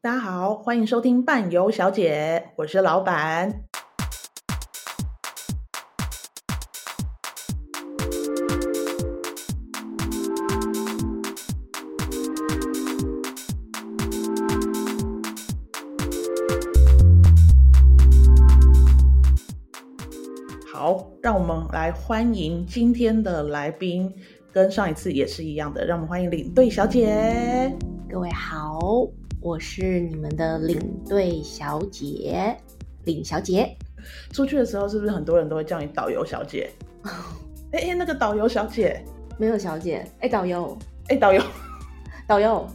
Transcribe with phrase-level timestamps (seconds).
[0.00, 3.64] 大家好，欢迎收听伴游小姐，我是老板。
[20.72, 24.14] 好，让我们来欢迎今天的来宾，
[24.52, 27.76] 跟上一次也是一样的，让我们欢迎领队小姐。
[28.08, 28.78] 各位好。
[29.40, 30.78] 我是你们的领
[31.08, 32.56] 队小姐，
[33.04, 33.76] 领小姐。
[34.32, 36.70] 出去的时候是不是很多人都会叫你导游小姐？
[37.72, 39.02] 哎哎，那个导游小姐
[39.38, 40.04] 没有小姐。
[40.20, 40.76] 哎，导游，
[41.08, 41.42] 哎，导游，
[42.26, 42.66] 导游，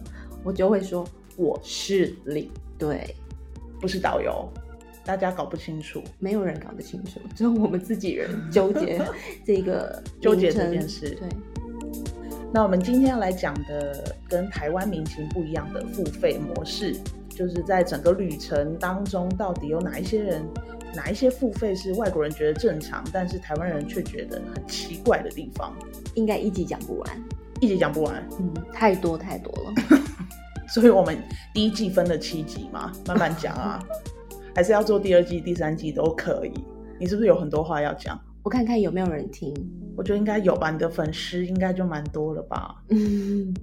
[0.44, 3.16] 我就会说我是领队，
[3.82, 4.48] 不是导游。
[5.06, 9.02] 大家搞不清楚，没有人搞得清楚，只有我们自己人纠结
[9.46, 11.10] 这个纠结这件事。
[11.10, 11.28] 对。
[12.56, 16.96] 那我们今天要来讲的跟台湾民情不一样的付费模式，
[17.28, 20.46] 就是在整个旅程当中，到底有哪一些人，
[20.96, 25.74] 哪一些付费是外国人觉得正常，但是台湾人却觉得很奇怪的地方？
[26.14, 27.24] 应该一集讲不完，
[27.60, 29.74] 一集讲不完，嗯，太多太多了。
[30.70, 31.18] 所以我们
[31.56, 33.84] 第一季分了七集嘛，慢慢讲啊，
[34.54, 36.54] 还是要做第二季、第三季都可以。
[37.00, 38.16] 你是不是有很多话要讲？
[38.44, 39.54] 我看看有没有人听。
[39.96, 42.76] 我觉得应该有吧，你的粉丝应该就蛮多了吧？
[42.90, 43.54] 嗯，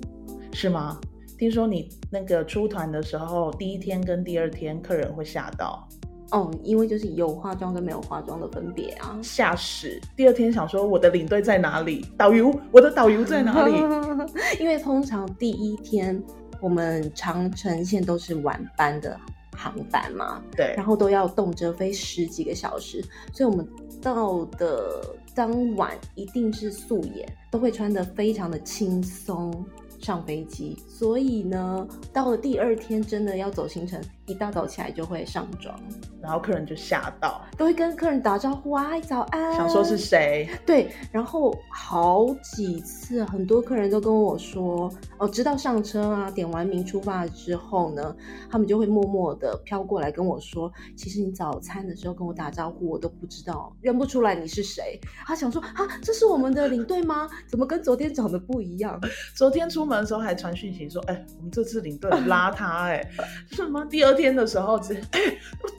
[0.52, 0.98] 是吗？
[1.38, 5.86] 听说你那个出团的时候，第一天跟第二天客人会吓到。
[6.30, 10.00] 哦，因为就是有化妆跟没有化妆的分别啊，吓死！
[10.16, 12.06] 第二天想说我的领队在哪里？
[12.16, 13.72] 导游，我的导游在哪里？
[14.60, 16.22] 因为通常第一天
[16.60, 19.18] 我们长城线都是晚班的
[19.60, 23.68] 航班嘛，对，然后都要动辄飞十几个小时，所以我们
[24.00, 25.16] 到的。
[25.32, 29.64] 当晚一定是素颜，都会穿的非常的轻松
[30.00, 35.74] 上飞机，所以呢，到了第二天真的要走行程，一大早起来就会上妆，
[36.22, 40.48] 然后客人就吓到，都会跟客人打招呼啊，早安，想说是谁？
[40.64, 44.88] 对，然后好几次很多客人都跟我说，
[45.18, 48.14] 哦，直到上车啊，点完名出发之后呢，
[48.48, 55.00] 他们就会默默的飘过来跟我说，其实你早餐的时候跟我打招呼，我都不知道，认不出来你是谁。
[55.26, 57.28] 他想说啊，这是我们的领队吗？
[57.48, 59.00] 怎么跟昨天长得不一样？
[59.34, 63.04] 昨天出门的时候还传讯息说，哎，我们这次领队邋遢，哎，
[63.50, 63.84] 什么？
[63.86, 64.30] 第二天。
[64.34, 65.20] 的时候，直接哎，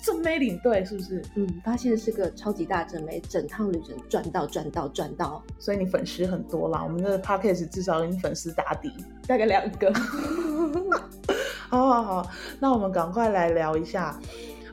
[0.03, 1.23] 正妹领队是不是？
[1.35, 6.83] 嗯，发现是个超级大正妹，整趟旅程赚到赚到赚到，所以你粉丝很多啦。
[6.83, 8.91] 我们的 podcast 至少你粉丝打底，
[9.25, 9.91] 大概两个。
[11.69, 14.19] 好好好，那我们赶快来聊一下。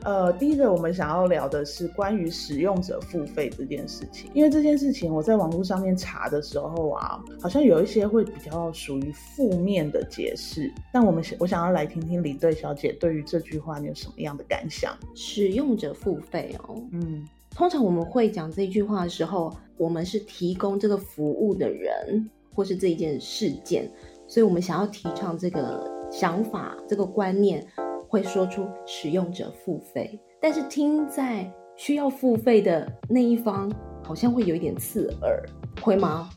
[0.03, 10.71] 呃，第一个我们想要聊的是关于使用者付费这件事情，因为这件事情我在网络上面查的时候啊，好像有一些会比较属于负面的解释。
[10.93, 14.97] 但我们想，我想要来听听李队小姐对于这句话你有什么样的感想？
[15.15, 23.89] 使用者付费哦，嗯，通常我们会讲这句话的时候，我们是提供这个服务的人，或是这一件事件，
[24.27, 27.67] 所以我们想要提倡这个想法，这个观念。
[28.09, 33.71] 会说出使用者付费，但是听在需要付费的那一方，
[34.03, 35.45] 好像会有一点刺耳，
[35.79, 36.27] 会吗？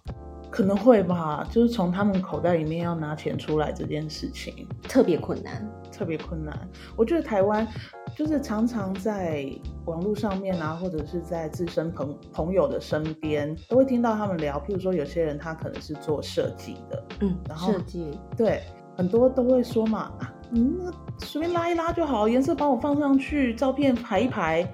[0.51, 6.55] 可能会吧，就是从他们口袋里面要拿钱出来这件事情，特别困难，特别困难。
[6.95, 7.67] 我觉得台湾
[8.15, 9.51] 就是常常在
[9.87, 18.61] 网络上面啊，或者是在自身朋朋友的身边，都会听到他们聊，譬如说有些人他可能是做设计的，嗯，然后设计，对，
[18.95, 20.01] 很多都会说嘛。
[20.19, 20.93] 啊嗯，那
[21.25, 24.67] 随便拉一拉就好，颜色帮我放上去，照片排一排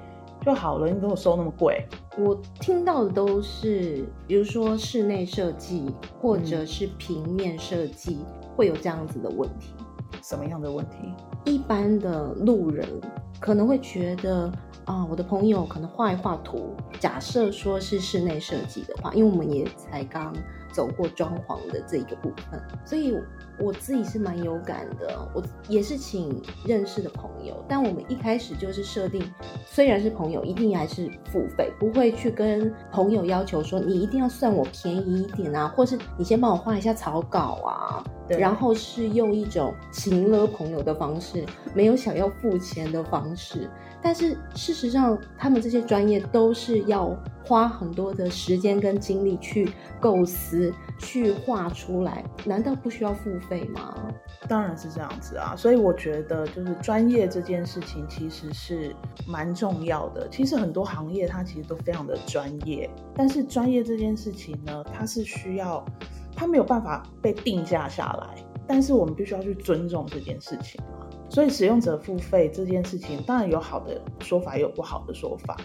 [0.44, 0.88] 就好了。
[0.88, 1.86] 你给我收那么贵？
[2.19, 9.72] 我听到的都是，比如说室内设计或者是平面设计，嗯，会有这样子的问题。
[10.22, 10.97] 什么样的问题？
[11.44, 12.87] 一般的路人
[13.38, 14.50] 可能会觉得
[14.84, 20.34] 啊，我的朋友可能画一画图，假设说是室内设计的话，因为我们也才刚
[20.72, 23.16] 走过装潢的这一个部分，所以。
[23.60, 29.22] 我自己是蛮有感的，我也是请认识的朋友，但我们一开始就是设定，
[29.66, 41.44] 虽然是朋友，一定还是付费，不会去跟朋友要求说你一定要算我便宜一点啊，或是你先帮我画一下草稿啊，对，然后是用一种请了朋友的方式，
[41.75, 43.69] 没有想要付钱的方式。
[44.00, 49.69] 但是事实上，他们这些专业都是要花很多的时间跟精力去
[49.99, 53.94] 构思、去画出来，难道不需要付费吗？
[54.48, 55.54] 当然是这样子啊！
[55.56, 58.94] 所以我觉得，就是专业这件事情其实是
[59.26, 60.28] 蛮重要的。
[60.28, 65.84] 其实很多行业它其实都非常的专业，但是专业这件事情呢，它是需要，
[66.36, 71.06] 它没有办法被定价下来，但是我们必须要去尊重这件事情嘛。
[71.30, 75.56] 所以使用者付费这件事情，当然有好的说法，也有不好的说法。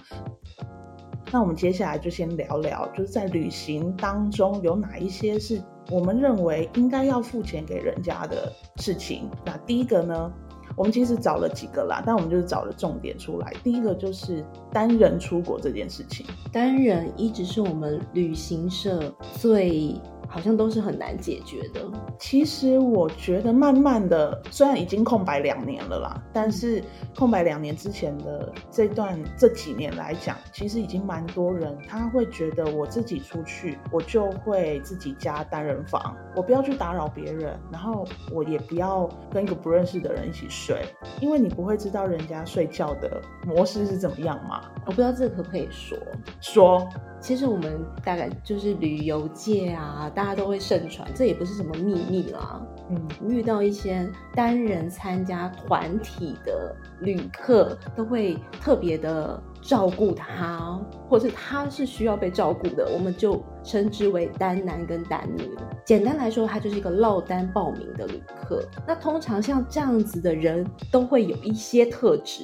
[1.34, 5.60] 那我们接下来就先聊聊，就是在旅行当中有哪一些是
[5.90, 9.28] 我们认为应该要付钱给人家的事情。
[9.44, 10.32] 那第一个呢，
[10.76, 13.52] 我们其实找了几个啦，但我们就是找了重点出来。
[13.64, 20.00] 第一个就是单人出国这件事情，单人一直是我们旅行社最。
[20.34, 21.82] 好像都是很难解决的。
[22.18, 26.84] 其实我觉得，慢慢的，虽然已经空白两年了啦，但是
[27.16, 40.84] 空白两年之前的这段这几年来讲，其实已经蛮多人他会觉得，我自己出去，我就会自己加单人房，我不要去打扰别人，然后我也不要跟一个不认识的人一起睡，
[41.22, 44.64] 因为你不会知道人家睡觉的模式是怎么样嘛。
[44.88, 45.96] 我不知道这个可不可以说
[46.42, 46.90] 说。
[47.24, 52.62] 其实我们大概就是旅游界啊，大家都会盛传，这也不是什么秘密啦。
[52.90, 54.06] 嗯，遇到一些
[54.36, 60.78] 单人参加团体的旅客，都会特别的照顾他，
[61.08, 65.50] 或是他是需要被照顾的，我们就称之为单男跟单女。
[65.86, 68.62] 简单来说，他就是一个落单报名的旅客。
[68.86, 72.44] 那通常像这样子的人，都会有一些特质。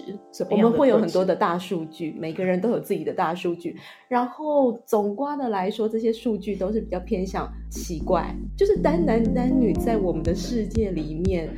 [0.50, 3.77] 我们会有很多的大数据，每个人都有自己的大数据。
[4.07, 11.50] 然后总括的来说，这些数据都是比较偏向奇怪，就是单男单女在我们的世界里面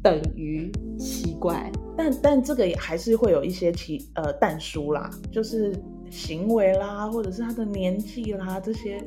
[0.00, 1.70] 等于奇怪。
[1.98, 5.74] 但但这个也还是会有一些其呃但书啦，就是
[6.08, 9.02] 行为啦，或者是他的年纪啦，这些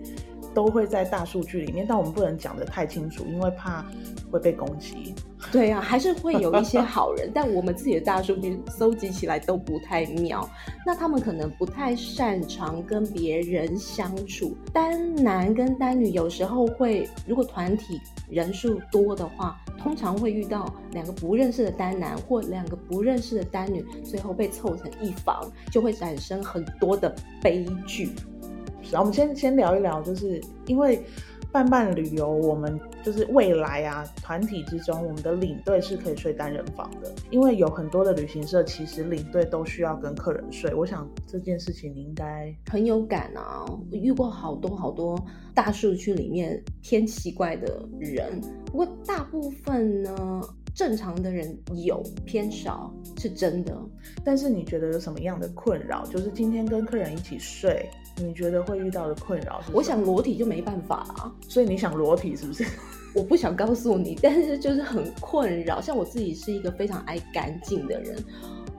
[0.54, 3.86] 都会在大数据里面，但我们不能讲得太清楚，因为怕
[4.30, 5.16] 会被攻击。
[5.52, 10.48] 对啊，还是会有一些好人，但我们自己的大数据搜集起来都不太妙。
[10.86, 18.00] 那他们可能不太擅长跟别人相处，单男跟单女有时候会，如果团体
[18.30, 28.12] 人数多的话，通常会遇到两个不认识的单男或两个不认识的单女，最后被凑成一房，就会产生很多的悲剧。
[28.92, 31.04] 然后我们先先聊一聊，就是因为。
[31.52, 40.74] 伴伴旅游，我们就是未来啊，团体之中，我们的领队是可以睡单人房的，因为有很多的旅行社其实领队都需要跟客人睡。
[40.74, 45.22] 我想这件事情你应该很有感啊，我遇过好多好多
[45.54, 50.42] 大数据里面偏奇怪的人，不过大部分呢，
[50.74, 51.54] 正常的人
[51.84, 53.78] 有偏少，是真的。
[54.24, 56.06] 但是你觉得有什么样的困扰？
[56.06, 57.90] 就是今天跟客人一起睡。
[58.18, 59.62] 你觉得会遇到的困扰？
[59.74, 62.66] 我想裸体就没办法啊，所以你想裸体是不是？
[63.14, 65.82] 我不想告诉你，但是就是很困扰。
[65.82, 68.24] 像我自己是一个非常爱干净的人，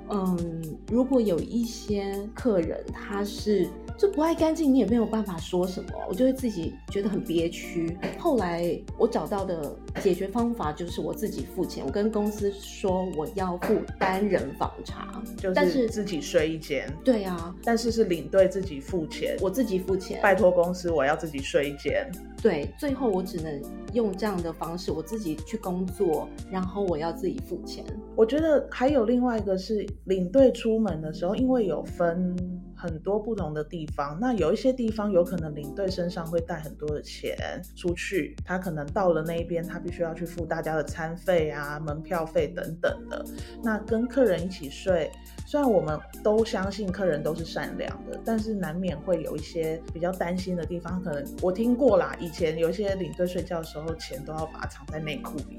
[0.09, 3.69] 嗯，如果有一些客人他是。
[3.99, 7.97] 就不爱干净，你也没有办法说什么，我就会自己觉得很憋屈。
[8.19, 16.93] 后来我找到的解决方法就是我自己付钱，我跟公司说我要付单人房茶，就是自己睡一间。
[17.05, 22.11] 对啊，但是是领队自己付钱，我自己付钱，拜托公司我要自己睡一间。
[22.43, 23.63] 对，最后我只能
[23.93, 27.85] 用这样的方式，我自己去工作，然后我要自己付钱。
[28.17, 32.37] 我觉得还有另外一个是领队出门的时候，因为有分。
[32.75, 43.25] 很多不同的地方，那有一些地方有可能领队身上会带很多的钱出去，他可能到了那一边，他必须要去付大家的餐费啊、门票费等等的。
[43.63, 45.09] 那跟客人一起睡，
[45.47, 51.01] 虽然我们都相信客人都是善良的，但是难免会有一些比较担心的地方。
[51.05, 55.59] 可能我听过啦，以前有些领队睡觉的时候，钱都要把它藏在内裤里，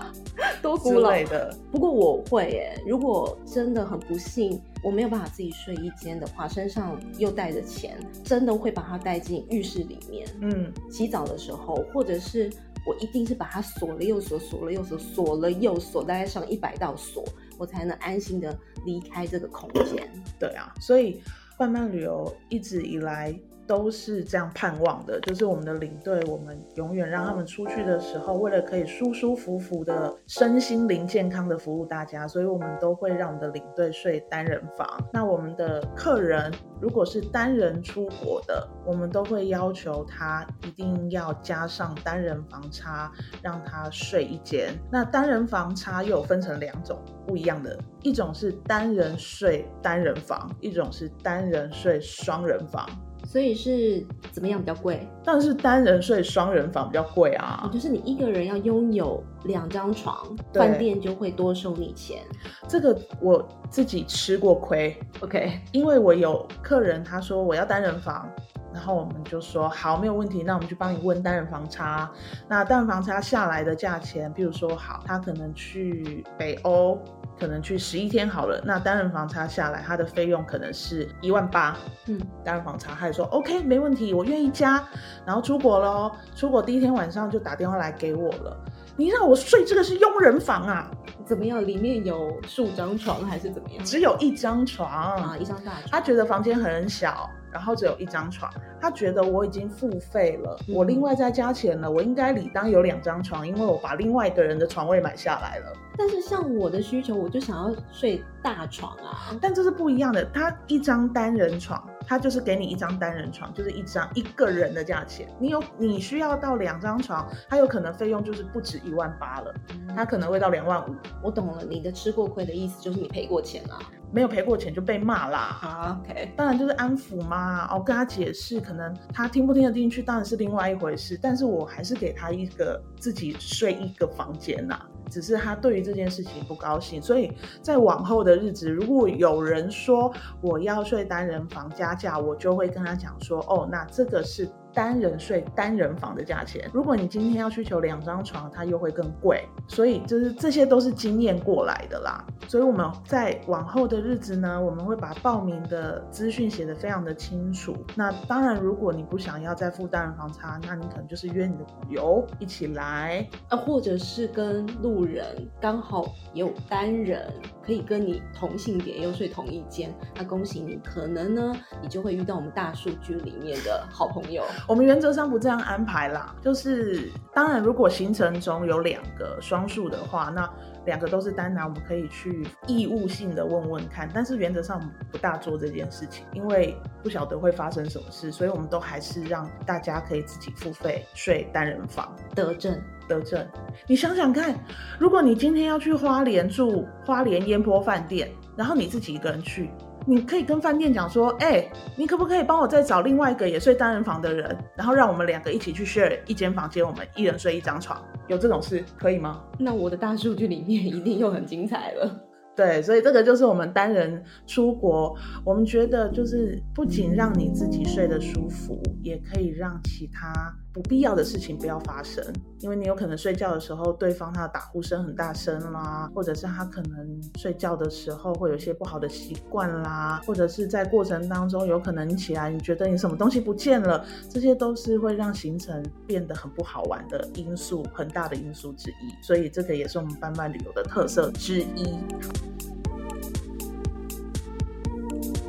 [0.62, 1.56] 多古老的。
[1.72, 4.60] 不过我会耶，如果真的很不幸。
[4.82, 10.26] 我没有办法自己睡一间的话，身上又带着钱，真的会把它带进浴室里面。
[10.40, 12.50] 嗯，洗澡的时候，或者是
[12.86, 17.22] 我一定是把它锁了又锁，锁了又锁，锁了又锁，大概上一百道锁，
[17.58, 20.10] 我才能安心的离开这个空间。
[20.38, 21.22] 对啊，所以
[21.58, 23.38] 伴伴旅游一直以来。
[23.70, 34.84] 都是这样盼望的，就是我们的领队，我们永远让他们出去的时候，为了可以舒舒服服的身心灵健康的服务大家，所以我们都会让我们的领队睡单人房。
[35.12, 44.76] 那我们的客人如果是单人出国的，我们都会要求他一定要加上单人房差，让他睡一间。
[44.90, 52.84] 那单人房差又分成两种不一样的，一种是单人睡单人房，一种是单人睡双人房。
[53.30, 55.06] 所以是怎么样比较贵？
[55.22, 57.70] 当然是单人睡双人房比较贵啊。
[57.72, 62.24] 就是你一个人要拥有两张床，饭店就会多收你钱。
[62.66, 65.00] 这个我自己吃过亏。
[65.20, 68.28] OK，因为我有客人他说我要单人房，
[68.74, 72.10] 然后我们就说好，没有问题，那我们就帮你问单人房差。
[72.48, 77.00] 那单人房差下来的价钱，比如说好，他可能去北欧，
[77.40, 81.74] 可能去十一天好了，那单人房差下来，他的费用可能是一万八。
[82.06, 84.84] 嗯，单人房差，他就说 OK，没问题，我愿意加。
[85.24, 88.56] 然后出国喽，出国第一天晚上就打电话来给我了。
[88.96, 90.90] 你让我睡这个是佣人房啊？
[91.24, 91.66] 怎么样？
[91.66, 93.82] 里面有数张床还是怎么样？
[93.82, 95.84] 只有一张床啊，一张大床。
[95.90, 97.30] 他觉得房间很小。
[97.52, 105.72] 然后只有一张床，他觉得我已经付费了，嗯、我另外再加钱了，我应该理当有两张床，因为我把另外一个人的床位买下来了。
[105.98, 109.36] 但是像我的需求，我就想要睡大床啊。
[109.40, 115.28] 但这是不一样的，他一张单人床，他就是给你一张单人床，就是一张一个人的价钱。
[115.38, 119.52] 你有你需要到两张床，他有可能费用就是不止一万八了，
[119.94, 120.94] 他可能会到两万五。
[121.22, 123.78] 我懂了，你的吃过亏的意思就是你赔过钱了。
[124.12, 125.38] 没有赔过钱就被骂啦。
[125.38, 127.66] 好，OK，当然就是安抚嘛。
[127.66, 131.18] 哦，跟他解释，可能他听不听得进去，当然是另外一回事。
[131.20, 134.80] 但是我还是给他一个自己睡一个房间呐。
[135.10, 144.48] 只是他对于这件事情不高兴，所以在往后的日子，如果有人说我要睡单人房加价，我就会跟他讲说，哦，那这个是。
[144.72, 149.44] 单人睡单人房的价钱，如果你今天要需求两张床，它又会更贵。
[149.68, 152.24] 所以就是这些都是经验过来的啦。
[152.48, 157.76] 所以我们在往后的日子呢，我们会把报名的资讯写得非常的清楚。
[157.94, 165.24] 那当然，如果你不想要再付单人房差，那你可能就是约你的朋友一起来啊，或者是跟路人
[165.60, 167.32] 刚好有单人
[167.64, 174.42] 可以跟你同性别又睡同一间，那恭喜你，可能呢你就会遇到我们大数据里面的好朋友。
[174.68, 180.48] 我们原则上不这样安排啦，就是当然，如果行程中有两个双数的话，那
[180.86, 184.08] 两个都是单男，我们可以去义务性的问问看。
[184.14, 192.14] 但是原则上不大做这件事情，因为不晓得会发生什么事，所以我们都还是让大家可以自己付费睡单人房。
[192.34, 193.46] 德政，德政。
[193.86, 194.54] 你想想看，
[194.98, 199.70] 如果你今天要去花莲住花莲烟波饭店，然后你自己一个人去。
[200.06, 209.44] 你可以跟饭店讲说，哎、欸，你可不可以帮我再找另外一个也睡单人房的人，然后让我们两个一起去 share 一间房间，我们一人睡一张床，有这种事可以吗？
[209.58, 212.26] 那我的大数据里面一定又很精彩了。
[212.56, 222.24] 对，所以这个就是我们单人出国，我们觉得就是不仅让你自己睡得舒服，也可以让其他不必要的事情不要发生。
[222.60, 239.22] 因为你有可能睡觉的时候，对方他的打呼声很大声啦，或者是他可能睡觉的时候会有一些不好的习惯啦，或者是在过程当中有可能你起来你觉得你什么东西不见了，这些都是会让行程变得很不好玩的因素，很大的因素之一。
[239.22, 241.98] 所以这个也是我们班班旅游的特色之一。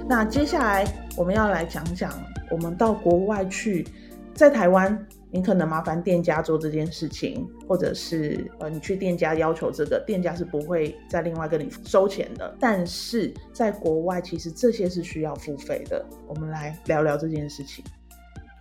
[0.08, 0.86] 那接下来
[1.16, 2.12] 我们要来讲讲，
[2.50, 3.88] 我们到国外去，
[4.41, 12.57] 在台湾，你可能麻烦店家做这件事情，或者是呃，你去店家要求这个，店家是不会再另外跟你收钱的。
[12.60, 16.03] 但是在国外，其实这些是需要付费的。
[16.27, 17.86] 我们来聊聊这件事情。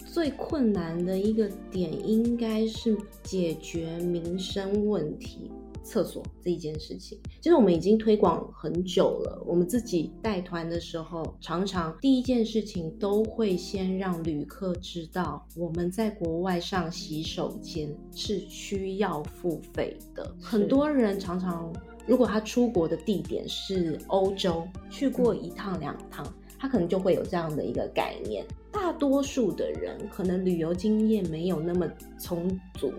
[0.04, 5.50] 最困难的一个点，应该是解决民生问题。
[5.82, 9.42] 厕所这一件事情，其实我们已经推广很久了。
[9.47, 20.35] 我们自己带团的时候，常常第一件事情都会先让旅客知道，我们在国外上洗手间是需要付费的。
[20.38, 21.73] 很多人常常，
[22.06, 26.26] 如果他出国的地点是欧洲，去过一趟两趟，
[26.59, 28.44] 他可能就会有这样的一个概念。
[28.70, 31.88] 大多数的人可能旅游经验没有那么
[32.20, 32.92] 充足，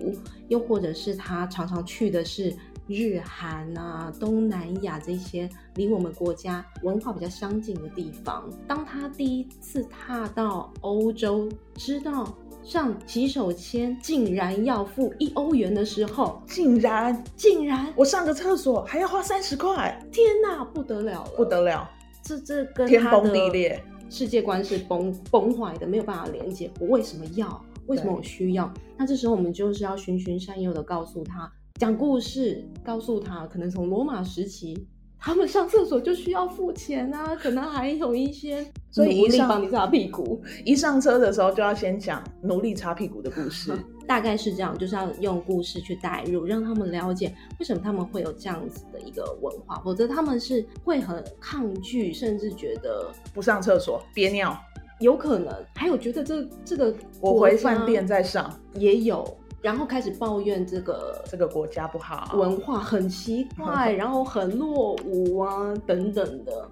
[0.47, 2.51] 又或者是他常常去的是。
[2.91, 21.89] 日韩啊，东南亚这些离我们国家文化比较相近的地方，当他第一次踏到欧洲，知道上洗手间竟然要付一欧元的时候，竟然竟然我上个厕所还要花三十块，天哪，不得了了，不得了，
[22.23, 26.69] 这这跟天崩地裂，世界观是崩崩坏的，没有办法连接。
[26.79, 27.63] 我为什么要？
[27.87, 28.71] 为什么我需要？
[28.95, 31.51] 那这时候我们就是要循循善诱的告诉他。
[31.81, 38.63] 讲故事，告诉他，可能从罗马时期，他们上厕所就需要付钱啊，可能还有一些
[38.97, 40.39] 奴隶帮你擦屁股。
[40.63, 43.73] 一上车的时候就要先讲奴隶擦屁股的故事，
[44.05, 54.55] 大概是这样，就是要用故事去带入，让他们了解为什么他们会有这样子的一个文化，否则他们是会很抗拒，甚至觉得不上厕所憋尿，
[54.99, 59.25] 有可能，还有觉得这这个我回饭店再上也有。
[59.61, 66.69] 然后开始抱怨这个这个国家不好，文化很奇怪， 然后很落伍啊等等的，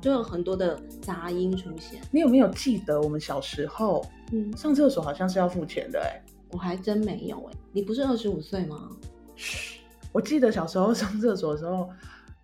[0.00, 2.00] 就有很多的杂音出现。
[2.12, 6.04] 你有没有记得我们小时候，嗯，上厕所好像是要付钱的、欸？
[6.06, 7.58] 哎，我还真没有哎、欸。
[7.72, 8.88] 你不是二十五岁吗？
[9.34, 9.80] 嘘，
[10.12, 11.88] 我记得小时候 上厕所的时候，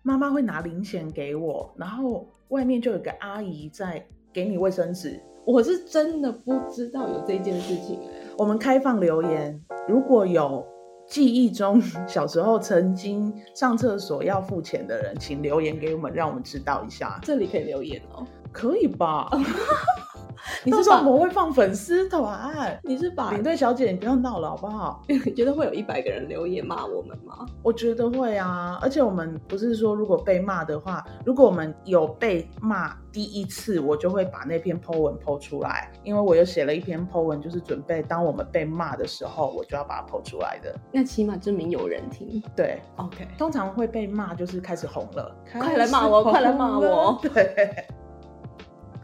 [0.03, 5.19] 妈妈会拿零钱给我，然后外面就有个阿姨在给你卫生纸。
[5.45, 8.24] 我是真的不知道有这件事情、欸。
[8.37, 10.65] 我们开放留言，如果有。
[11.07, 17.19] 记忆中 小时候曾经上厕所要付钱的人，请留言给我们，让我们知道一下。
[17.21, 19.29] 这里可以留言哦，可以吧？
[20.63, 22.79] 你是说我们会放粉丝团？
[22.83, 25.01] 你是把领队小姐，你不要闹了好不好？
[25.07, 27.45] 你觉得会有一百个人留言骂我们吗？
[27.63, 40.75] 我觉得会啊，而且我们不是说如果被骂的话，如果我们有被骂第一次，我就会把那篇 po 文 po 出来，因为我又写了一篇 po 文，就是准备当我们被骂的时候，我就要把它 po 出来的。
[40.91, 42.41] 那起码证明有人听。
[42.55, 43.27] 对，OK。
[43.37, 47.17] 通常会被骂就是开始红了，快来骂我，快来骂我。
[47.23, 47.85] 对。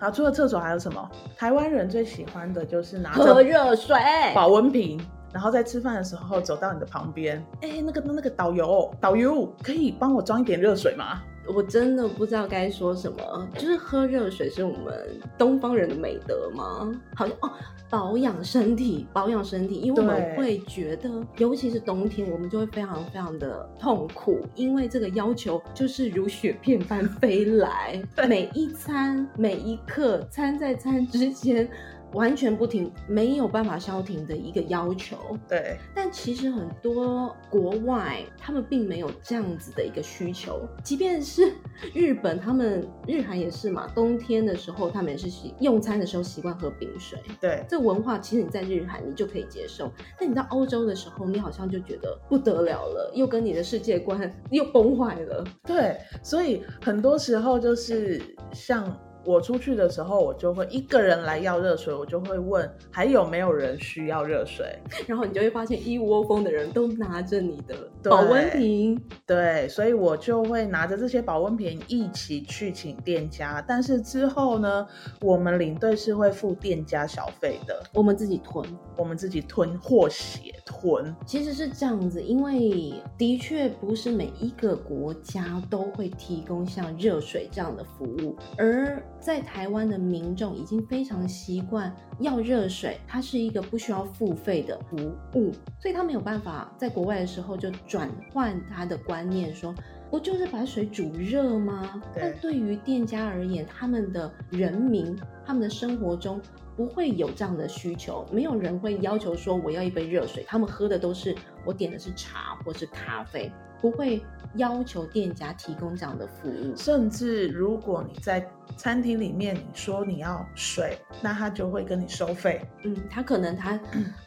[0.01, 1.09] 好，除了厕所还有什么？
[1.37, 3.95] 台湾人最喜欢的就是拿着喝热水
[4.33, 4.99] 保温瓶，
[5.31, 11.21] 然后在吃饭的时候走到你的旁边，哎、欸，那个那个导游，导游可以帮我装一点热水吗？
[11.47, 16.91] 我真的不知道该说什么，就是喝热水是我们东方人的美德吗？
[17.15, 17.51] 好像哦，
[17.89, 31.69] 保养身体，保养身体，因为我们会觉得，尤其是冬天，我们就会非常非常的痛苦，因为这个要求就是如雪片般飞来， 每一餐每一刻，餐在餐之间。
[32.13, 35.17] 完全不停，没有办法消停的一个要求。
[35.47, 41.53] 对，但其实很多国外他们并没有这样子的一个需求，即便是
[41.93, 47.19] 日本，他们日韩也是嘛，冬天的时候他们也是习用餐的时候习惯喝冰水。
[47.39, 55.43] 对，这文化其实你在日韩你就可以接受，但你到欧洲的时候，你好像就觉得不得了了，又跟你的世界观又崩坏了。
[55.63, 58.21] 对，所以很多时候就是
[58.53, 58.95] 像。
[59.23, 74.87] 我出去的时候，我就会一个人来要热水，我就会问还有没有人需要热水， 然后你就会发现一窝蜂的人都拿着你的保温瓶，对，所以我就会拿着这些保温瓶一起去请店家，但是之后呢，
[75.21, 78.65] 我们领队是会付店家小费的，我们自己囤，
[78.97, 94.97] 我们自己吞或血吞，其实是这样子，因为的确不是每一个国家都会提供像热水这样的服务，而在台湾的民众已经非常习惯要热水，它是一个不需要付费的服
[95.35, 99.75] 务，所以他没有办法在国外的时候就转换他的观念，说
[100.09, 102.01] 不就是把水煮热吗？
[102.15, 106.41] 但对于店家而言，他们的人民，他们的生活中
[106.75, 113.51] 不会有这样的需求，没有人会要求说我要一杯热水，他们喝的都是我点的是茶或是咖啡。
[113.81, 114.23] 不会
[114.57, 122.61] 要求店家提供这样的服务，甚至如果你在餐厅里面你说你要水，那他就会跟你收费。
[122.83, 123.79] 嗯，他可能他，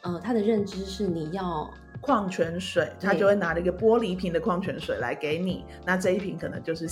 [0.02, 6.88] 呃，他的认知是你要矿泉水，他就会拿了一个玻璃瓶的矿泉水来给你，那这一瓶可能就是。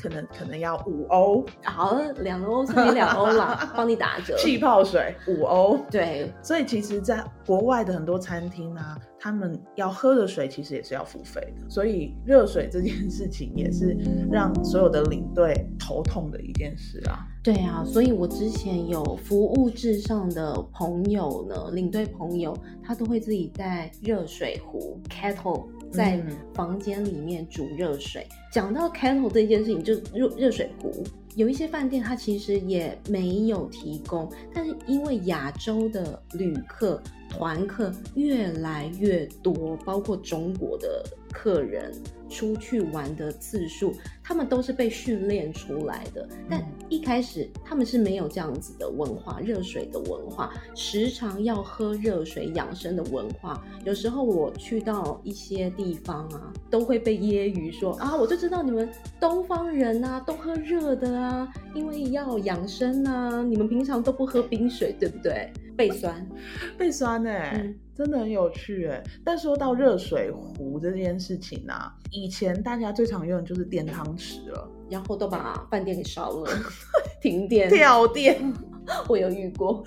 [0.00, 4.36] 可能可能要五欧，好，两欧算你两欧啦， 帮你打折。
[4.38, 13.96] 气泡水五欧，对，所以其实，在国外的很多餐厅啊，他们要喝的水其实也是要付费的，所以热水这件事情也是
[14.30, 17.26] 让所有的领队头痛的一件事啊。
[17.42, 25.66] 对啊，所以我之前有服务至上的朋友呢，领队朋友，他都会自己带热水壶 kettle。
[25.90, 26.22] 在
[26.54, 28.26] 房间里面煮热水。
[28.52, 31.04] 讲、嗯、到 kettle 这件事情，就热热水壶，
[31.36, 41.92] 有一些饭店它其实也没有提供，但是因为亚洲的旅客团客越来越多，包括中国的客人。
[42.30, 46.28] 出去玩的次数，他们都是被训练出来的。
[46.48, 53.64] 但一开始他们是没有这样子的文化，热水的文化，时常要喝热水养生的文化。
[53.84, 58.86] 有时候我去到一些地方啊，都会被揶揄说啊，我就知道你们
[59.18, 63.42] 东方人啊都喝热的啊，因为要养生啊。
[63.42, 65.50] 你们平常都不喝冰水，对不对？
[65.76, 66.28] 背酸，
[66.76, 67.52] 背酸呢、欸？
[67.56, 76.50] 嗯真的很有趣哎，但说到热水壶这件事情啊，以前大家最常用的就是电汤匙了，然后都把饭店给烧了，
[77.22, 78.52] 停电、跳电，
[79.08, 79.82] 我有遇过，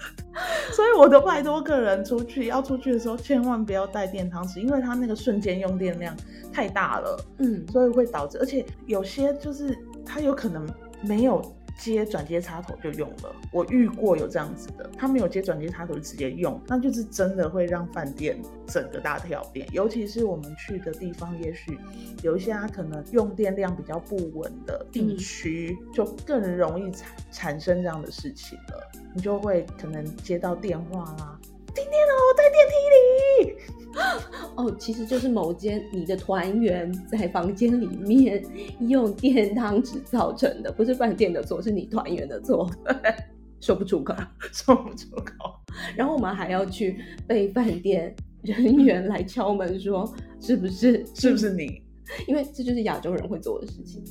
[0.71, 6.15] 所以我都拜托个人出去，要出去的时候千万不要带电汤匙，因为它那个瞬间用电量
[6.51, 10.67] 太大了，嗯，所以会导致，而且有些就是它有可能
[11.01, 11.41] 没有
[11.77, 13.35] 接转接插头就用了。
[13.51, 19.67] 我遇过有这样子的，他没有接转接插头就直接用，那就是真的会让饭店整个大跳电。
[19.71, 21.77] 尤其是我们去的地方，也许
[22.21, 28.91] 有一些可能用电量比较不稳的地区，就更容易产产生这样的事情了。
[29.15, 31.39] 你就会可能接到电话啦，
[31.75, 32.73] 停电了，我在电梯
[33.51, 33.82] 里。
[34.55, 38.43] 哦，其实就是某间你的团员在房间里面
[38.79, 42.69] 用电汤匙造成的，不是饭店的错，是你团员的错。
[43.59, 44.13] 说不出口，
[44.51, 45.55] 说不出口。
[45.95, 51.05] 然后我们还要去被饭店人员来敲门说，是不是？
[51.15, 51.81] 是不是你？
[52.27, 54.03] 因为这就是亚洲人会做的事情。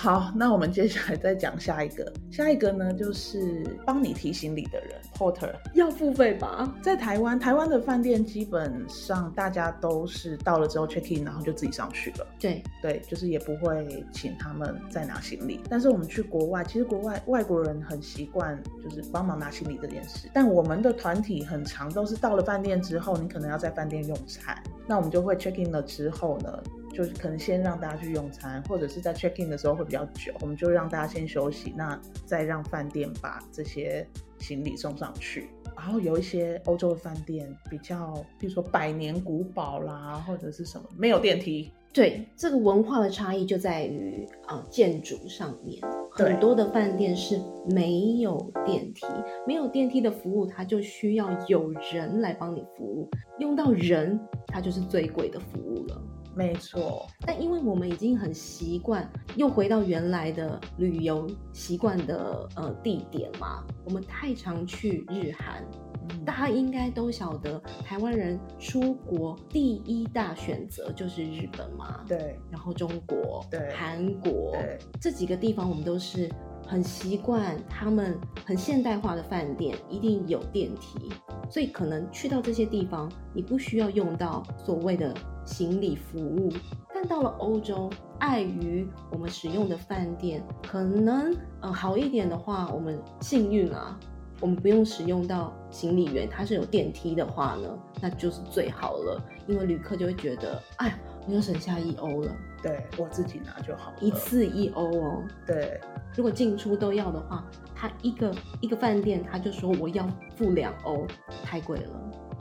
[0.00, 2.10] 好，那我们接下来再讲下一个。
[2.30, 6.74] 下一个呢，就是帮你提行李的人，porter 要付费吧？
[6.80, 12.26] 在台湾，台湾的饭店基本上大家都是到了之后 check in，然后就自己上去了。
[12.38, 15.60] 对对，就是也不会请他们再拿行李。
[15.68, 20.30] 但是我们去国外，其实国外外国人很习惯就是帮忙拿行李这件事。
[20.32, 26.58] 但我们的团体很长都是到了饭店之后，你可能要在饭店用餐，那我们就会 check in 了之后呢，
[26.92, 34.06] 就是可能先让大家去用餐，或者是在 check in 的时候会比较久，我们就让大家先休息，那再让饭店把这些
[34.38, 35.48] 行李送上去。
[35.76, 41.72] 然后有一些欧洲的饭店比较，比如说百年古堡啦，或者是什么没有电梯。
[41.92, 49.06] 对，这个文化的差异就在于啊、呃、建筑上面，很多的饭店是没有电梯，
[49.44, 56.00] 没有电梯的服务，它就需要有人来帮你服务，用到人，它就是最贵的服务了。
[56.34, 65.62] 没错，但因为我们已经很习惯，又回到原来的旅游习惯的呃地点嘛，我们太常去日韩，
[66.08, 76.30] 嗯、大家应该都晓得，台湾人出国第一大选择就是日本嘛，对，然后中国，对，韩国，对，这几个地方我们都是
[76.66, 78.16] 很习惯，他们
[78.46, 81.10] 很现代化的饭店一定有电梯，
[81.50, 85.12] 所以可能去到这些地方，你不需要用到所谓的。
[85.50, 86.48] 行李服务，
[86.94, 93.98] 但到了欧洲，碍于我们使用的饭店可能呃好一点的话，我们幸运啊，
[94.40, 102.32] 我们不用使用到行李员，它是有电梯的话呢，那就是最好了，因为旅客就会觉得，哎呀，我又省下一欧了。
[102.62, 105.24] 对，我自己拿就好了，一次一欧哦。
[105.46, 105.80] 对，
[106.14, 111.06] 如果进出都要的话，他一个一个饭店他就说我要付两欧，
[111.42, 111.90] 太贵了。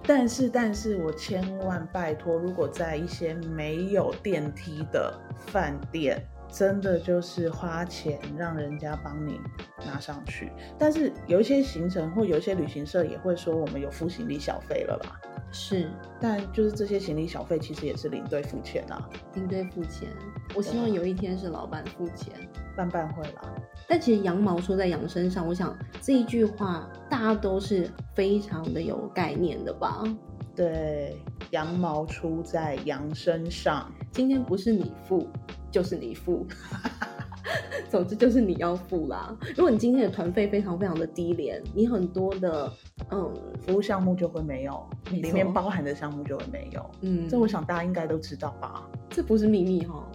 [0.03, 5.13] 但是，但是我千万拜托，如果在一些没有电梯的
[5.47, 6.19] 饭店，
[6.51, 9.39] 真的就是花钱让人家帮你
[9.85, 10.51] 拿上去。
[10.79, 15.21] 但是有一些行程或有一些旅行社也会说，我们有付行李小费了吧。
[15.51, 19.09] 是，但就是这些行李小费其实也是领队付钱啊。
[19.33, 20.07] 领队付钱，
[20.55, 22.33] 我希望有一天是老板付钱。
[22.75, 23.53] 办办会啦。
[23.87, 30.03] 但其实羊毛出在羊身上，我想这一句话大家都是非常的有概念的吧？
[30.55, 31.17] 对，
[31.51, 35.27] 羊毛出在羊身上，今天不是你付
[35.71, 36.45] 就是你付，
[37.89, 39.35] 总之就是你要付啦。
[39.55, 42.71] 如果你今天的团费非常非常的低廉，你很多的
[43.11, 46.85] 嗯服务项目就会没有，里面包含的项目就会没有。
[47.01, 48.87] 嗯，这我想大家应该都知道吧？
[49.09, 50.05] 这不是秘密哈。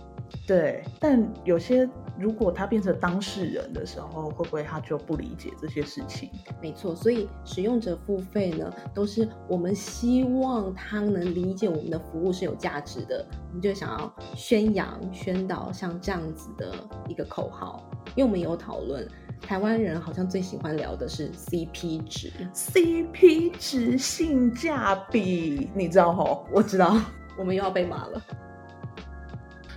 [0.46, 6.30] 对，但有些如果他变成当事人的时候，会不会他就不理解这些事情？
[6.62, 16.72] 没错，所以使用者付费呢，都是我们希望他能理解我们的服务是有价值的，我们就想要宣扬、宣导像这样子的
[17.08, 17.88] 一个口号。
[18.14, 19.08] 因为我们有讨论，
[19.40, 26.46] 台湾人好像最喜欢聊的是 CP 值，CP 值性价比，你知道吼？
[26.52, 26.96] 我知道，
[27.36, 28.22] 我们又要被骂了。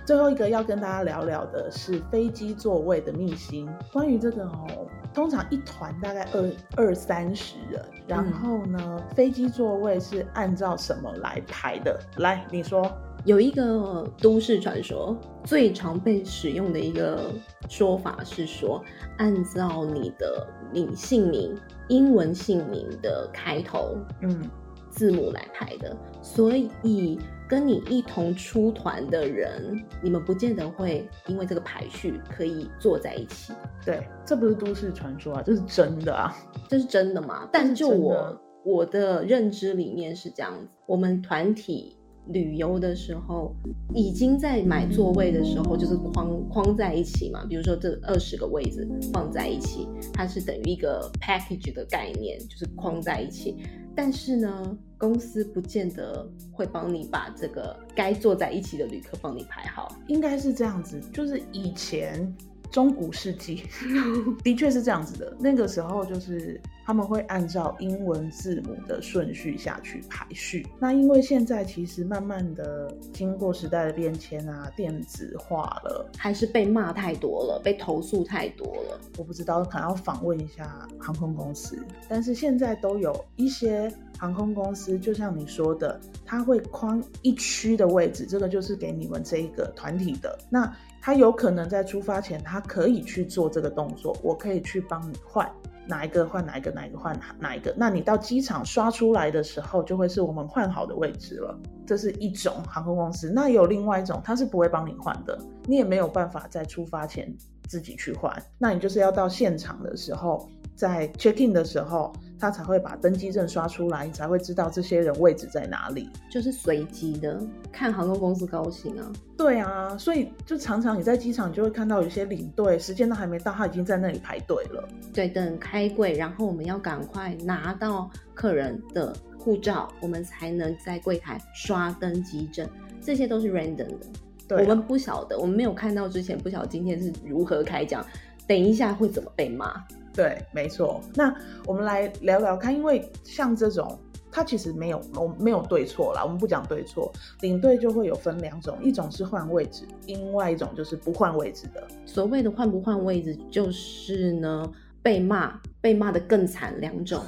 [0.08, 3.68] 最后一个要跟大家聊聊的是飞机座位的秘辛。
[3.92, 4.66] 关于这个哦，
[5.12, 12.00] 通常一团大概二二三十人，然后呢，嗯、飞机座位是按照什么来排的？
[12.16, 12.90] 来，你说。
[13.24, 17.30] 有一个都市传说，最常被使用的一个
[17.68, 18.82] 说法是说，
[19.18, 21.54] 按照你的你姓名、
[21.88, 24.48] 英文姓名的开头，嗯，
[24.88, 27.20] 字母来排的，所以。
[27.48, 33.54] 跟你一同出团的人，你们不见得会因为这个排序可以坐在一起。
[33.84, 36.36] 对，这不是都市传说啊，这是真的啊，
[36.68, 37.48] 这是真的吗？
[37.50, 41.96] 但就我我的认知里面是这样子，我们团体
[42.28, 43.54] 旅游的时候，
[43.94, 53.56] 已经在买座位的时候就是框框在一起嘛，比如说这二十个位置放在一起，它是等于一个 package 的概念，就是框在一起。
[53.96, 61.00] 但是呢，公司不见得会帮你把这个该坐在一起的旅客帮你排好，应该是这样子。
[61.12, 62.32] 就是以前
[62.70, 63.62] 中古世纪，
[64.44, 65.36] 的确是这样子的。
[65.38, 70.66] 那个时候就是他们会按照英文字母的顺序下去排序。
[70.78, 79.00] 那因为现在其实慢慢的经过时代的变迁啊，电子化了，还是被骂太多了，被投诉太多了。
[79.16, 81.78] 我不知道，可能要访问一下航空公司。
[82.08, 90.38] 但是现在都有一些航空公司，就像你说的，他会框一区的位置，这个就是给你们这一个团体的。
[90.50, 95.50] 那他有可能在出发前，他可以去做这个动作，我可以去帮你换
[95.86, 97.74] 哪一个换哪一个哪一个换哪一个。
[97.76, 101.58] 那你到机场刷出来的时候，就会是我们换好的位置了。
[101.86, 103.30] 这是一种航空公司。
[103.30, 107.34] 那有另外一种，他是不会帮你换的，你也没有办法在出发前
[107.66, 108.30] 自己去换。
[108.58, 112.12] 那你就是要到现场的时候，在 check in 的时候。
[112.38, 117.40] 他才会把登机证刷出来，你才会知道这些人位置在哪里，就是随机的，
[117.72, 119.12] 看航空公司高兴啊。
[119.36, 124.88] 对啊，所以就常常你在机场就会看到有些领队时间都还没到，他已经在那里排队了。
[125.12, 132.68] 对，等开柜，然后我们要赶快拿到客人的护照，我们才能在柜台刷登机证，
[133.00, 134.06] 这些都是 random 的。
[134.46, 138.04] 对啊，我们不晓得，我们没有看到之前，不晓得今天是如何开奖，
[138.46, 139.84] 等一下会怎么被骂。
[140.18, 141.00] 对，没错。
[141.14, 141.32] 那
[141.64, 143.96] 我们来聊聊看，因为像这种，
[144.32, 146.24] 它其实没有，我没有对错啦。
[146.24, 151.86] 我们不讲对错，领队就会有分两种，一种是换位置，另外一种就是不换位置的。
[152.04, 154.68] 所谓的换不换位置，就是呢
[155.00, 157.22] 被骂，被骂的更惨两种。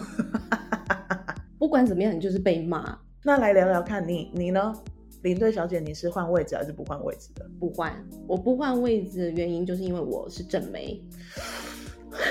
[1.57, 2.99] 不管怎么样，你就是被骂。
[3.23, 4.75] 那来聊聊看你，你呢，
[5.23, 7.49] 领队小姐，你是换位置还是不换位置的？
[7.61, 7.95] 不换，
[8.27, 11.01] 我不换位置的原因就是因为我是正妹。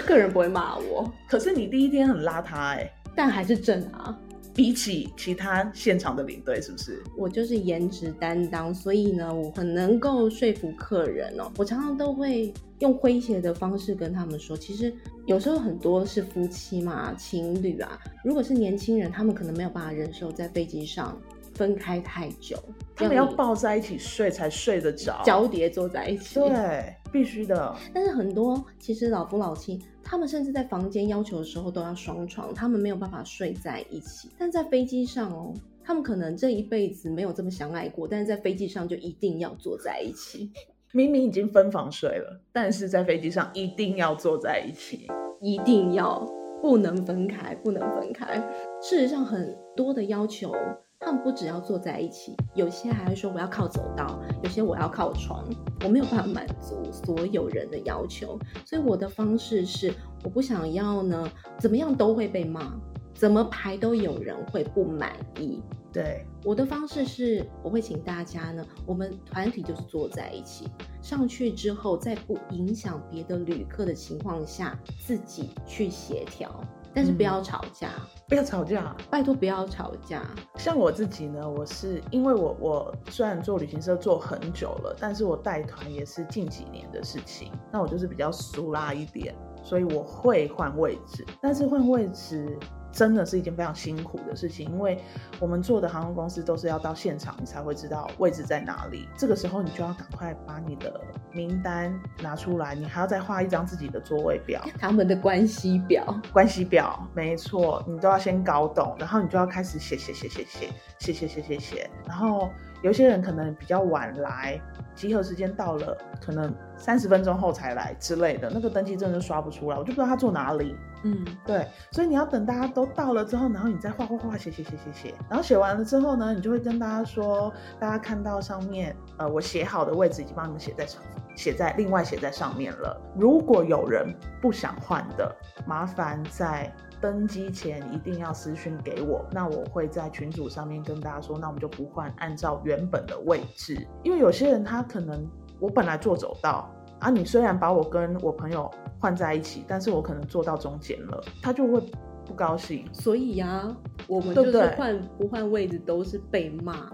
[0.05, 4.17] 客人不会骂我，可是你第一天很邋遢哎、欸，但还是正啊。
[4.51, 7.01] 比起其他现场的领队，是不是？
[7.15, 11.49] 我就是颜值担当，所以呢，我很能够说服客人哦。
[11.55, 14.93] 我常常都会用诙谐的方式跟他们说，其实
[15.27, 21.17] 有时候很多是夫妻嘛，情侣啊，如果是年轻人，他们可能没有办法忍受在飞机上
[21.59, 22.57] 分开太久，
[22.95, 26.95] 他们要抱在一起睡才睡得着，交叠坐在一起，对。
[27.11, 34.29] 必须的，但是很多其实老夫老妻，他们甚至在房间要求的时候都要双床，他们没有办法睡在一起。
[34.37, 35.51] 但在飞机上哦，
[35.83, 40.51] 他们可能这一辈子没有这么相爱过，但是在飞机上就一定要坐在一起。
[40.93, 45.07] 明明已经分房睡了，但是在飞机上一定要坐在一起，
[45.41, 46.23] 一定要
[46.61, 48.35] 不能分开，不能分开。
[48.81, 50.53] 事实上，很多的要求。
[51.01, 55.45] 他们不只要坐在一起，有些还会说我要靠走道，有些我要靠床，
[55.83, 62.73] 我没有办法满足所有人的要求，所以我的方式是，我不想要呢，怎么样都会被骂，
[63.13, 65.63] 怎么排都有人会不满意。
[65.91, 70.67] 对，我的方式是，我会请大家呢，我们团体就是坐在一起，
[71.01, 76.63] 上去之后，在不影响别的旅客的情况下，自己去协调。
[76.93, 80.21] 但是不要吵架，嗯、不要吵架，拜托不要吵架。
[80.55, 87.51] 像我自己呢，我是因为我我虽然做旅行社做很久了，但是我带团也是近几年的事情。
[87.71, 92.57] 那我就是比较俗辣一点，所以我会换位置，但是换位置。
[92.91, 94.97] 真的是一件非常辛苦的事情，因为
[95.39, 99.07] 我们做的航空公司都是要到现场，你才会知道位置在哪里。
[99.17, 100.99] 这个时候，你就要赶快把你的
[101.31, 112.49] 名单拿出来，你还要再画一张自己的座位表，他们的关系表，关系表，没错，你都要先搞懂，然后你就要开始写写写写写写写写写写，然后
[112.81, 114.59] 有些人可能比较晚来，
[114.99, 120.75] 集合时间到了，可能三十分钟后才来之类的，那个登记证就刷不出来，我就不知道他坐哪里。
[121.03, 131.01] 嗯，对，所以你要等大家都到了之后，然后你再画画画写写写写写，然后写完了之后呢，你就会跟大家说，大家看到上面，呃，我写好的位置已经帮你们写在上，
[131.33, 133.01] 写在另外写在上面了。
[133.15, 135.33] 如果有人不想换的，
[135.65, 136.69] 麻烦在
[137.01, 145.27] 登机前一定要私讯给我，那我会在群组上面跟大家说，那我们就不换，按照原本的位置，因为有些人他可能
[145.59, 148.69] 我本来坐走道啊，你虽然把我跟我朋友。
[149.01, 151.79] 换在一起，但是我可能坐到中间了，他就会
[152.25, 152.85] 不高兴。
[152.91, 156.91] 所以呀、啊，我们就是换不换位置都是被骂，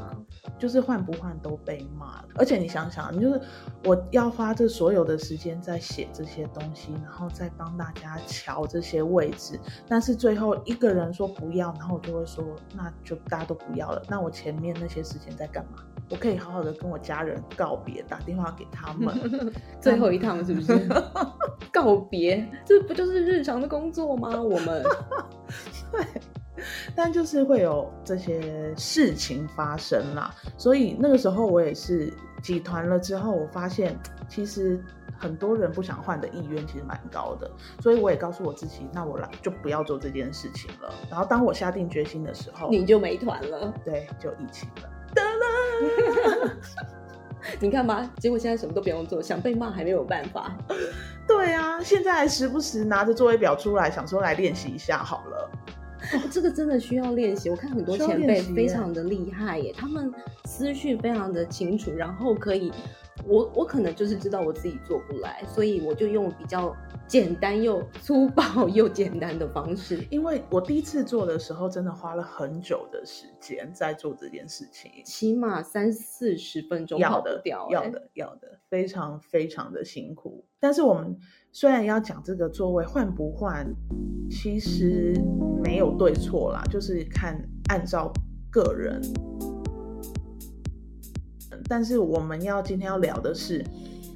[0.57, 2.23] 就是换不换都被骂。
[2.35, 3.41] 而且你想想，你就是
[3.83, 12.43] 我要花这所有的时间在写这些东西，然后再帮大家瞧这些位置，但是最后一个人说不要，然后我就会说，
[12.75, 14.01] 那就大家都不要了。
[14.09, 15.83] 那我前面那些时间在干嘛？
[16.11, 19.19] 我可以好好的跟我家人告别，打电话给他们，
[19.81, 20.87] 最后一趟是不是？
[21.73, 24.39] 告别，这不就是日常的工作吗？
[24.39, 24.83] 我们
[25.91, 26.05] 对，
[26.95, 30.33] 但就是会有这些事情发生啦。
[30.57, 33.97] 所以那个时候我也是挤团了之后，我发现
[34.29, 34.83] 其实
[35.17, 37.49] 很多人不想换的意愿其实蛮高的，
[37.81, 40.93] 所以我也告诉我自己，那我来就不要做这件事情了。
[41.09, 44.89] 然后当我下定决心的时候，你就没团了，对，就疫情了。
[47.59, 50.57] 你看吧，结果现在什么都不用做，想被骂还没有办法。
[51.27, 55.51] 对啊，现在还时不时拿着座位表出来，想说来练习一下好了。
[56.13, 57.49] 哦， 这个真的需要练习。
[57.49, 60.11] 我看很多前辈非常的厉害耶，他们
[60.45, 62.71] 思绪非常的清楚，然后可以。
[63.27, 66.75] 我我可能就是知道我自己做不来，所以我就用比较
[67.07, 70.05] 简单又粗暴又简单的方式。
[70.11, 80.45] 因为我第一次做的时候，真的花了很久的时间在做这件事情，起码三四十分钟要的，要的，要的，非常非常的辛苦。
[80.59, 81.17] 但是我们
[81.57, 83.65] 虽然要讲这个座位换不换，
[84.29, 85.13] 其实
[85.63, 88.11] 没有对错啦，就是看按照
[88.51, 89.01] 个人。
[91.69, 93.63] 但是我们要今天要聊的是，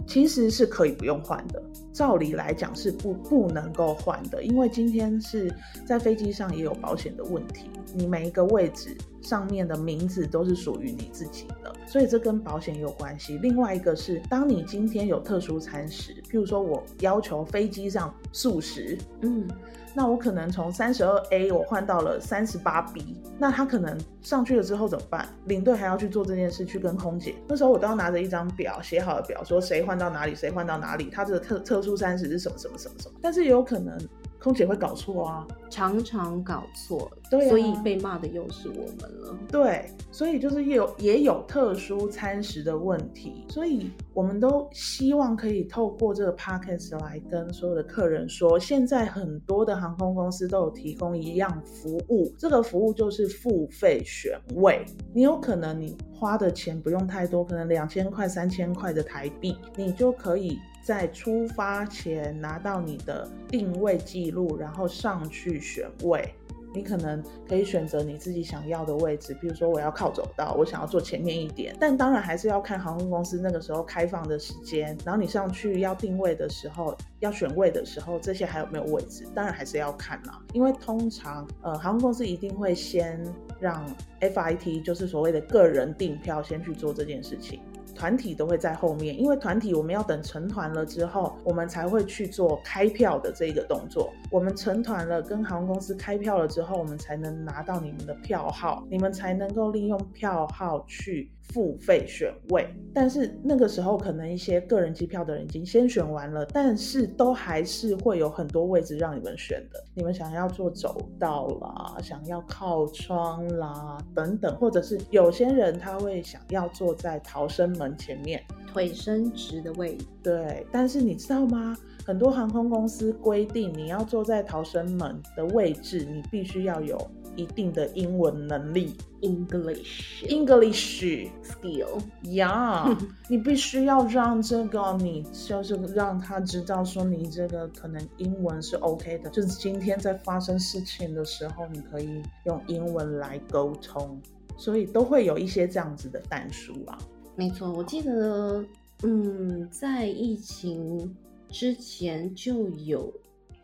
[0.10, 1.62] 其实是可以不用换的。
[1.94, 5.54] 照理来讲是不不能够换的，因为今天是
[5.86, 13.38] 在飞机上也有保险的问题，你每一个位置上面的名字都是属于你自己的，所以这跟保险有关系。
[13.38, 19.48] 另外一个是，当你今天有特殊餐食，譬如说我要求飞机上素食，嗯。
[19.94, 25.28] 那我可能从三十二 A 我换到了三十八 B，那他可能上去了之后怎么办？
[25.46, 27.36] 领队还要去做这件事，去跟空姐。
[27.48, 33.16] 那时候我都要拿着一张表，写好了表，说谁换到哪里，谁换到哪里，他这个特特殊三十是什么什么什么什么。
[33.22, 33.98] 但是也有可能。
[34.42, 39.38] 空姐会搞错啊，常常搞错，对啊，所以被骂的又是我们了。
[39.50, 54.86] 对，所以就是也有也有特殊餐食的问题，所以我们都希望可以透过这个 podcast 来跟所有的客人说，现在很多的航空公司都有提供一样服务，这个服务就是付费选位。
[55.14, 60.58] 你有可能你花的钱不用太多，可能两千块、三千块的台币，你就可以。
[60.82, 66.34] 在出发前拿到你的定位记录，然后上去选位。
[66.72, 71.76] 你可能可以选择你自己想要的位置，比如说我要靠走道，我想要坐前面一点。
[71.80, 74.96] 但当然还是要看航空公司那个时候开放的时间。
[75.04, 79.28] 然后你上去要定位的时候，要选位的时候，这些还有没有位置？
[79.34, 80.40] 当然还是要看啦。
[80.54, 83.20] 因为通常呃航空公司一定会先
[83.60, 83.86] 让
[84.22, 87.60] FIT，就是所谓的个人订票，先去做这件事情。
[87.96, 94.14] 团体都会在后面，因为团体我们要等成团了之后，我们才会去做开票的这个动作。
[94.32, 102.68] 我们成团了，跟航空公司开票了之后，我们才能拿到你们的票号，你们才能够利用票号去付费选位。
[102.94, 109.84] 但是那个时候，可能一些个人机票的人已经先选完了，但是都还是会有很多位置让你们选的。
[109.94, 120.06] 你们想要坐走道啦，想要靠窗啦，等等，或者是有些人他会想要坐在逃生门前面，腿伸直的位置。
[120.24, 121.78] 对，但是你知道吗？
[122.06, 126.98] 很多航空公司规定，你要坐在逃生门的位置，你必须要有
[127.40, 132.00] 一定的英文能力，English English skill，
[132.34, 132.98] 呀，yeah,
[133.30, 144.22] 你必须要让这个你就是让他知道说你这个可能英文是 OK 的，就是今天在发生事情的时候，你可以用英文来沟通，
[144.58, 146.98] 所以都会有一些这样子的但书啊。
[147.36, 148.64] 没错，我记得，
[149.04, 151.16] 嗯，在疫情。
[151.52, 153.12] 之前就有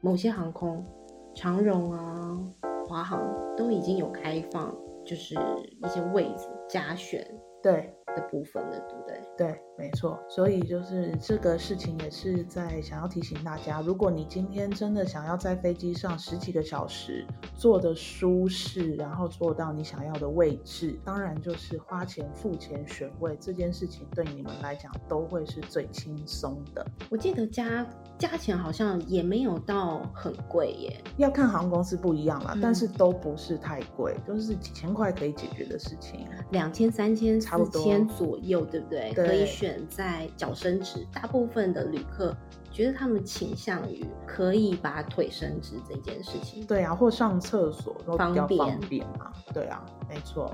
[0.01, 0.83] 某些航空，
[1.35, 2.35] 长荣啊、
[2.88, 3.19] 华航
[3.58, 7.26] 都已经有开放，就是一些位置加选，
[7.65, 9.21] 对的部分了，对不对？
[9.36, 10.17] 对，没错。
[10.30, 17.25] 所以就是这个事情也是在想要提醒大家，如果你今天真的想要在飞机上十几个小时
[17.56, 26.86] 坐的舒适，然后坐到你想要的位置，当然就是花钱付钱选位这件事情，对你们来讲都会是最轻松的。
[27.10, 27.86] 我记得加
[28.19, 39.13] 价钱好像也没有到很贵耶，要看航空公司不一样啦，嗯、但是都不是太贵，都、就是几千块可以解决的事情，两千、三千、差不多四千左右，对不对？
[39.13, 42.35] 对可以选在脚伸直，大部分的旅客
[42.71, 46.65] 觉得他们倾向于可以把腿伸直这件事情。
[46.65, 49.31] 对啊，或上厕所都比较方便嘛。
[49.53, 50.53] 对啊，没错。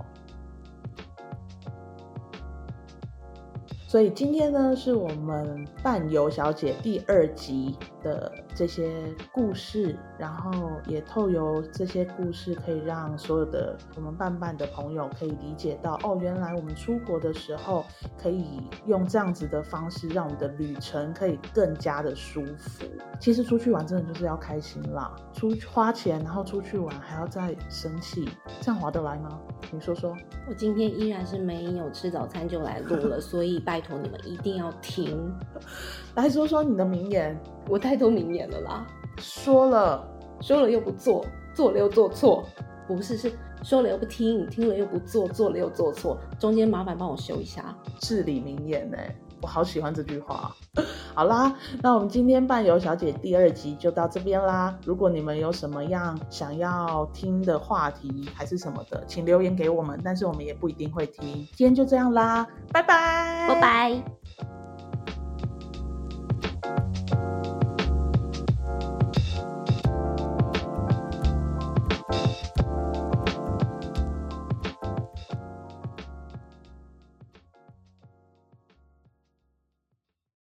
[3.88, 17.86] 所以今天呢，是我们伴游小姐第二集的这些故事，然后也透由这些故事，可以让所有的我们伴伴的朋友可以理解到，哦，原来我们出国的时候
[18.18, 22.86] 可以用这样子的方式，让我们的旅程可以更加的舒服。
[23.20, 28.30] 其实出去玩真的就是要开心啦，出去花钱，然后出去玩还要再生气，
[28.62, 29.38] 这样划得来吗？
[29.70, 30.16] 你说说。
[30.48, 33.82] 我今天依然是没有吃早餐就来录了，所以拜。
[33.82, 35.34] 托你们一定要听。
[36.16, 37.40] 来说说你的名言，
[37.70, 38.88] 我太多名言了啦。
[39.18, 40.08] 说了，
[40.42, 42.44] 说了又不做，做了又做错，
[42.88, 43.32] 不是，是
[43.64, 47.76] 说了又不听，听了又不做，做了又做错，中间麻烦帮我修一下。
[48.00, 49.16] 至理名言呢、欸？
[49.42, 50.56] 我好喜欢这句话。
[51.16, 54.78] 好啦，那我们今天伴游小姐第二集就到这边啦。
[54.86, 61.48] 如果你们有什么样想要听的话题还是什么的，请留言给我们，但是我们也不一定会听。
[61.56, 64.21] 今天就这样啦，拜拜，拜拜。